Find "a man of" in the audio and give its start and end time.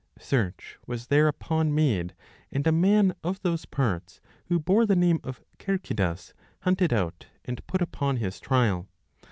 2.65-3.39